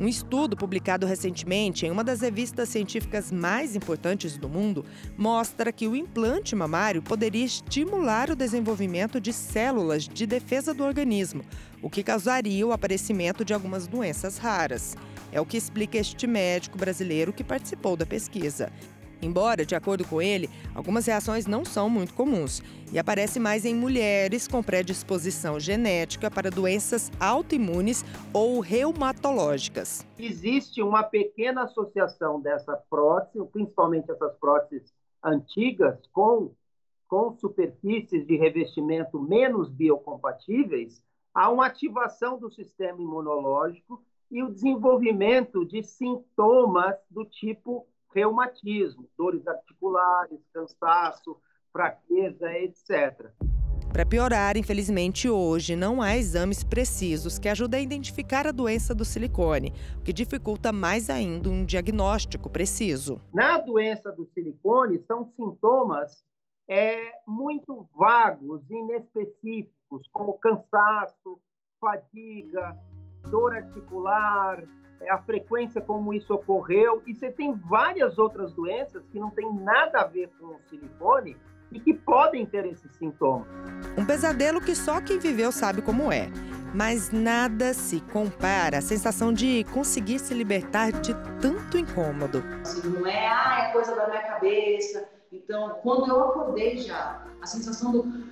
[0.00, 4.84] Um estudo publicado recentemente em uma das revistas científicas mais importantes do mundo
[5.16, 11.44] mostra que o implante mamário poderia estimular o desenvolvimento de células de defesa do organismo,
[11.80, 14.96] o que causaria o aparecimento de algumas doenças raras.
[15.30, 18.72] É o que explica este médico brasileiro que participou da pesquisa.
[19.20, 23.74] Embora, de acordo com ele, algumas reações não são muito comuns e aparece mais em
[23.74, 30.06] mulheres com predisposição genética para doenças autoimunes ou reumatológicas.
[30.18, 34.92] Existe uma pequena associação dessa prótese, principalmente essas próteses
[35.24, 36.52] antigas, com,
[37.08, 41.02] com superfícies de revestimento menos biocompatíveis,
[41.34, 49.46] a uma ativação do sistema imunológico e o desenvolvimento de sintomas do tipo reumatismo, dores
[49.46, 51.36] articulares, cansaço,
[51.70, 53.30] fraqueza, etc.
[53.92, 59.04] Para piorar, infelizmente, hoje não há exames precisos que ajudem a identificar a doença do
[59.04, 63.20] silicone, o que dificulta mais ainda um diagnóstico preciso.
[63.34, 66.24] Na doença do silicone, são sintomas
[66.68, 71.38] é, muito vagos, inespecíficos, como cansaço,
[71.78, 72.76] fadiga,
[73.30, 74.62] dor articular,
[75.08, 77.02] a frequência como isso ocorreu.
[77.06, 81.36] E você tem várias outras doenças que não tem nada a ver com o silicone
[81.72, 83.48] e que podem ter esses sintomas.
[83.98, 86.28] Um pesadelo que só quem viveu sabe como é.
[86.74, 92.42] Mas nada se compara à sensação de conseguir se libertar de tanto incômodo.
[92.62, 95.08] Assim, não é, ah, é coisa da minha cabeça.
[95.32, 98.26] Então, quando eu acordei já, a sensação do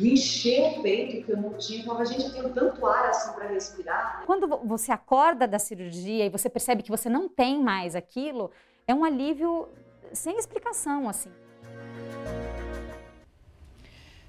[0.00, 3.32] encher o peito que eu não tinha, eu falava, gente, eu tenho tanto ar assim
[3.32, 4.22] para respirar.
[4.26, 8.50] Quando você acorda da cirurgia e você percebe que você não tem mais aquilo,
[8.86, 9.68] é um alívio
[10.12, 11.30] sem explicação, assim.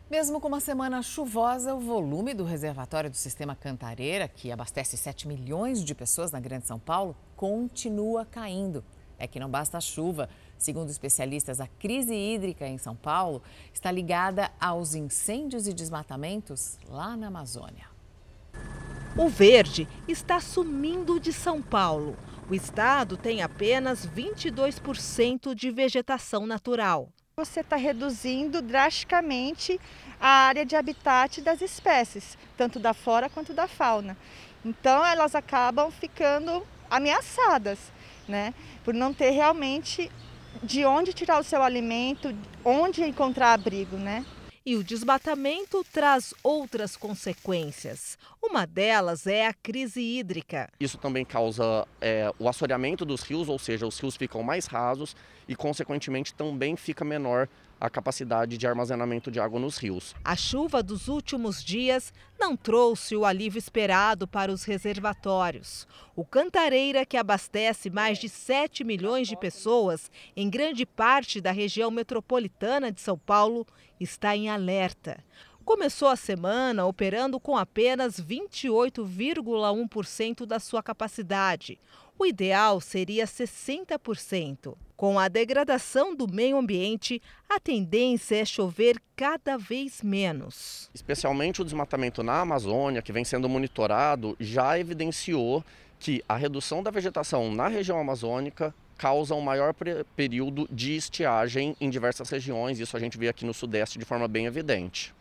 [0.10, 5.28] Mesmo com uma semana chuvosa, o volume do reservatório do sistema Cantareira, que abastece 7
[5.28, 8.84] milhões de pessoas na Grande São Paulo, continua caindo.
[9.20, 10.30] É que não basta a chuva.
[10.58, 13.44] Segundo especialistas, a crise hídrica em São Paulo
[13.74, 17.86] está ligada aos incêndios e desmatamentos lá na Amazônia.
[19.18, 22.18] O verde está sumindo de São Paulo.
[22.50, 27.10] O estado tem apenas 22% de vegetação natural.
[27.36, 29.80] Você está reduzindo drasticamente
[30.20, 34.18] a área de habitat das espécies, tanto da flora quanto da fauna.
[34.66, 37.80] Então, elas acabam ficando ameaçadas,
[38.30, 38.54] né?
[38.84, 40.10] Por não ter realmente
[40.64, 44.26] de onde tirar o seu alimento, onde encontrar abrigo, né?
[44.66, 48.18] E o desmatamento traz outras consequências.
[48.42, 50.70] Uma delas é a crise hídrica.
[50.80, 55.16] Isso também causa é, o assoreamento dos rios, ou seja, os rios ficam mais rasos
[55.48, 57.48] e, consequentemente, também fica menor
[57.80, 60.16] a capacidade de armazenamento de água nos rios.
[60.24, 65.88] A chuva dos últimos dias não trouxe o alívio esperado para os reservatórios.
[66.16, 71.90] O Cantareira, que abastece mais de 7 milhões de pessoas em grande parte da região
[71.90, 73.66] metropolitana de São Paulo,
[74.00, 75.24] está em alerta.
[75.70, 81.78] Começou a semana operando com apenas 28,1% da sua capacidade.
[82.18, 84.76] O ideal seria 60%.
[84.98, 90.90] Com a degradação do meio ambiente, a tendência é chover cada vez menos.
[90.92, 95.64] Especialmente o desmatamento na Amazônia, que vem sendo monitorado, já evidenciou
[96.00, 99.76] que a redução da vegetação na região amazônica causa um maior
[100.16, 102.80] período de estiagem em diversas regiões.
[102.80, 105.14] Isso a gente vê aqui no Sudeste de forma bem evidente.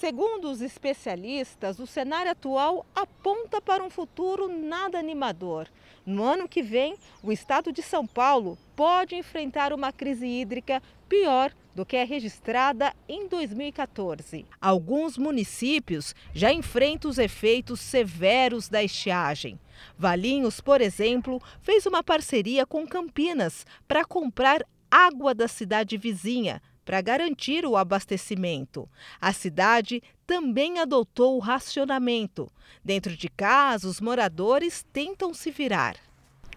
[0.00, 5.68] Segundo os especialistas, o cenário atual aponta para um futuro nada animador.
[6.06, 11.52] No ano que vem, o estado de São Paulo pode enfrentar uma crise hídrica pior
[11.74, 14.46] do que é registrada em 2014.
[14.58, 19.60] Alguns municípios já enfrentam os efeitos severos da estiagem.
[19.98, 27.00] Valinhos, por exemplo, fez uma parceria com Campinas para comprar água da cidade vizinha para
[27.00, 28.88] garantir o abastecimento.
[29.20, 32.50] A cidade também adotou o racionamento.
[32.84, 35.94] Dentro de casa, os moradores tentam se virar.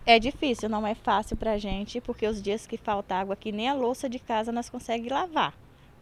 [0.03, 3.51] É difícil, não é fácil para a gente, porque os dias que falta água aqui,
[3.51, 5.53] nem a louça de casa nós conseguimos lavar,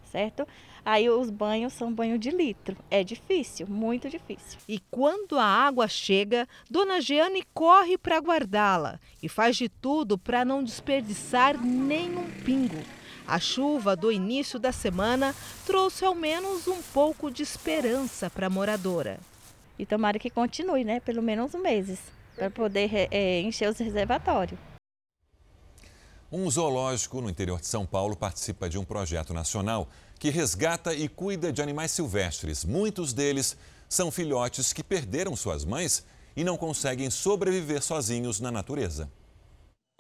[0.10, 0.48] certo?
[0.86, 2.78] Aí os banhos são banho de litro.
[2.90, 4.60] É difícil, muito difícil.
[4.66, 10.46] E quando a água chega, Dona Jeane corre para guardá-la e faz de tudo para
[10.46, 12.82] não desperdiçar nenhum pingo.
[13.32, 15.34] A chuva do início da semana
[15.66, 19.22] trouxe ao menos um pouco de esperança para a moradora.
[19.80, 21.00] E tomara que continue, né?
[21.00, 21.98] Pelo menos meses,
[22.36, 24.60] para poder é, encher os reservatórios.
[26.30, 29.88] Um zoológico no interior de São Paulo participa de um projeto nacional
[30.20, 32.66] que resgata e cuida de animais silvestres.
[32.66, 33.56] Muitos deles
[33.88, 36.06] são filhotes que perderam suas mães
[36.36, 39.10] e não conseguem sobreviver sozinhos na natureza.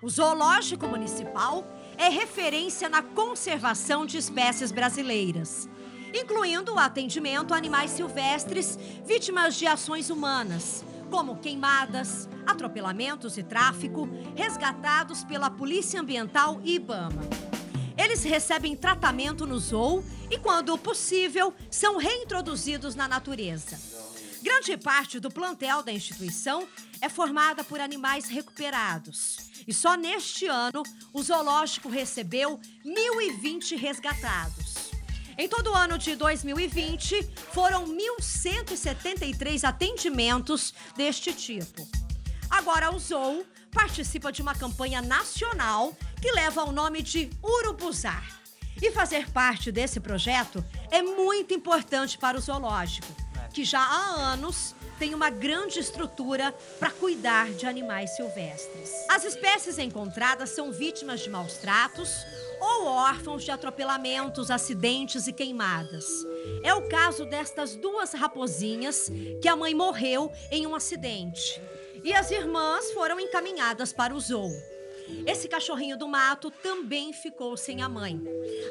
[0.03, 1.63] O Zoológico Municipal
[2.01, 5.69] é referência na conservação de espécies brasileiras,
[6.11, 8.75] incluindo o atendimento a animais silvestres
[9.05, 17.21] vítimas de ações humanas, como queimadas, atropelamentos e tráfico, resgatados pela Polícia Ambiental e IBAMA.
[17.95, 23.79] Eles recebem tratamento no zoo e, quando possível, são reintroduzidos na natureza.
[24.41, 26.67] Grande parte do plantel da instituição
[26.99, 29.50] é formada por animais recuperados.
[29.67, 30.83] E só neste ano,
[31.13, 34.91] o zoológico recebeu 1.020 resgatados.
[35.37, 41.87] Em todo o ano de 2020, foram 1.173 atendimentos deste tipo.
[42.49, 48.41] Agora, o Zoo participa de uma campanha nacional que leva o nome de Urubuzar.
[48.81, 53.07] E fazer parte desse projeto é muito importante para o zoológico,
[53.53, 58.91] que já há anos tem uma grande estrutura para cuidar de animais silvestres.
[59.09, 62.23] As espécies encontradas são vítimas de maus tratos
[62.59, 66.05] ou órfãos de atropelamentos, acidentes e queimadas.
[66.63, 71.59] É o caso destas duas raposinhas que a mãe morreu em um acidente
[72.03, 74.51] e as irmãs foram encaminhadas para o zoo.
[75.25, 78.21] Esse cachorrinho do mato também ficou sem a mãe.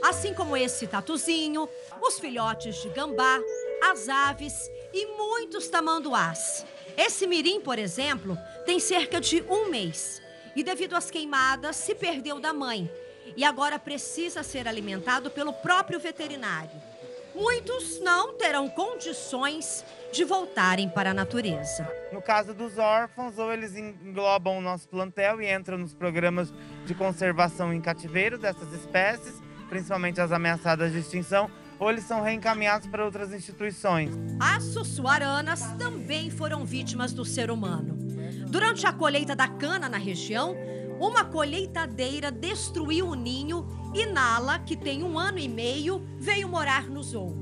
[0.03, 1.69] Assim como esse tatuzinho,
[2.01, 3.39] os filhotes de gambá,
[3.83, 6.67] as aves e muitos tamanduás.
[6.97, 10.21] Esse mirim, por exemplo, tem cerca de um mês
[10.55, 12.91] e, devido às queimadas, se perdeu da mãe
[13.37, 16.90] e agora precisa ser alimentado pelo próprio veterinário.
[17.35, 21.89] Muitos não terão condições de voltarem para a natureza.
[22.13, 26.53] No caso dos órfãos, ou eles englobam o nosso plantel e entram nos programas
[26.85, 32.89] de conservação em cativeiro dessas espécies, principalmente as ameaçadas de extinção, ou eles são reencaminhados
[32.89, 34.11] para outras instituições.
[34.39, 37.97] As sussuaranas também foram vítimas do ser humano.
[38.49, 40.57] Durante a colheita da cana na região,
[41.01, 46.91] uma colheitadeira destruiu o ninho e Nala, que tem um ano e meio, veio morar
[46.91, 47.35] no zoo.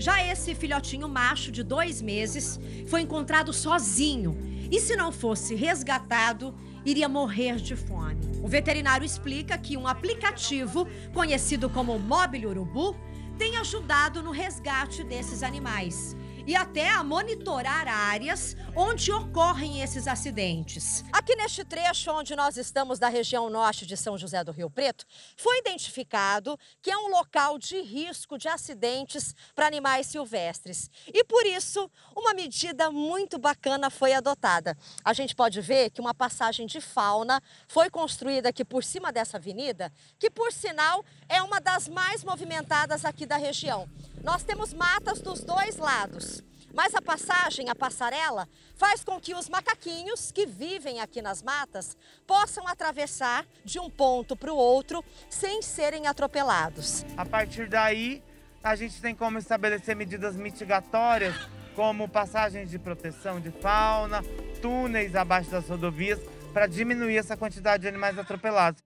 [0.00, 4.36] Já esse filhotinho macho de dois meses foi encontrado sozinho
[4.68, 6.52] e, se não fosse resgatado,
[6.84, 8.18] iria morrer de fome.
[8.42, 12.96] O veterinário explica que um aplicativo conhecido como Mobile Urubu
[13.38, 16.16] tem ajudado no resgate desses animais.
[16.48, 21.04] E até a monitorar áreas onde ocorrem esses acidentes.
[21.12, 25.04] Aqui neste trecho onde nós estamos da região norte de São José do Rio Preto,
[25.36, 30.90] foi identificado que é um local de risco de acidentes para animais silvestres.
[31.12, 34.74] E por isso, uma medida muito bacana foi adotada.
[35.04, 39.36] A gente pode ver que uma passagem de fauna foi construída aqui por cima dessa
[39.36, 43.86] avenida, que por sinal é uma das mais movimentadas aqui da região.
[44.22, 46.42] Nós temos matas dos dois lados.
[46.74, 48.46] Mas a passagem, a passarela,
[48.76, 51.96] faz com que os macaquinhos que vivem aqui nas matas
[52.26, 57.04] possam atravessar de um ponto para o outro sem serem atropelados.
[57.16, 58.22] A partir daí,
[58.62, 61.34] a gente tem como estabelecer medidas mitigatórias,
[61.74, 64.22] como passagens de proteção de fauna,
[64.60, 66.20] túneis abaixo das rodovias,
[66.52, 68.82] para diminuir essa quantidade de animais atropelados.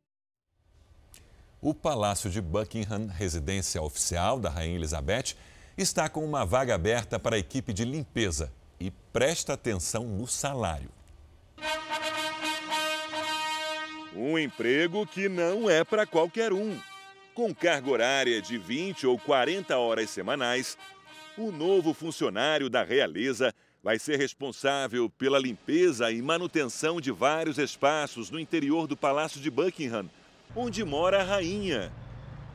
[1.65, 5.37] O Palácio de Buckingham, residência oficial da Rainha Elizabeth,
[5.79, 8.53] está com uma vaga aberta para a equipe de limpeza.
[8.81, 10.91] E presta atenção no salário.
[14.13, 16.77] Um emprego que não é para qualquer um.
[17.33, 20.77] Com carga horária de 20 ou 40 horas semanais,
[21.39, 28.31] o novo funcionário da realeza vai ser responsável pela limpeza e manutenção de vários espaços
[28.33, 30.11] no interior do Palácio de Buckingham,
[30.55, 31.93] onde mora a rainha.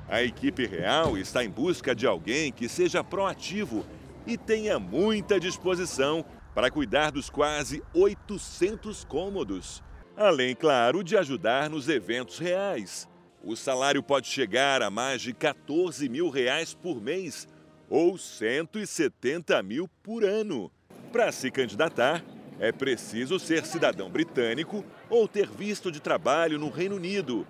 [0.07, 3.85] A equipe real está em busca de alguém que seja proativo
[4.25, 6.23] e tenha muita disposição
[6.55, 9.83] para cuidar dos quase 800 cômodos.
[10.15, 13.07] Além, claro, de ajudar nos eventos reais.
[13.43, 17.47] O salário pode chegar a mais de 14 mil reais por mês
[17.89, 20.71] ou 170 mil por ano.
[21.11, 22.23] Para se candidatar,
[22.59, 27.45] é preciso ser cidadão britânico ou ter visto de trabalho no Reino Unido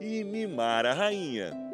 [0.00, 1.68] e mimar a rainha.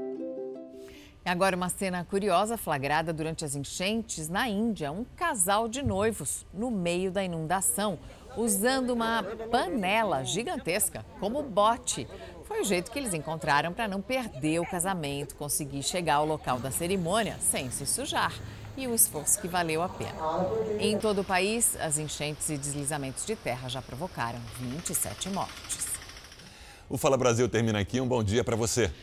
[1.25, 4.93] Agora, uma cena curiosa flagrada durante as enchentes na Índia.
[4.93, 7.99] Um casal de noivos no meio da inundação,
[8.37, 12.07] usando uma panela gigantesca como bote.
[12.45, 16.59] Foi o jeito que eles encontraram para não perder o casamento, conseguir chegar ao local
[16.59, 18.35] da cerimônia sem se sujar.
[18.77, 20.18] E o esforço que valeu a pena.
[20.79, 25.93] Em todo o país, as enchentes e deslizamentos de terra já provocaram 27 mortes.
[26.89, 28.01] O Fala Brasil termina aqui.
[28.01, 28.91] Um bom dia para você.